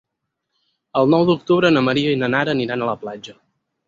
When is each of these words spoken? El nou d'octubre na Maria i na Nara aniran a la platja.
El 1.01 1.11
nou 1.15 1.27
d'octubre 1.29 1.71
na 1.75 1.83
Maria 1.89 2.13
i 2.15 2.19
na 2.21 2.31
Nara 2.37 2.55
aniran 2.57 2.85
a 2.87 2.89
la 2.91 2.97
platja. 3.05 3.37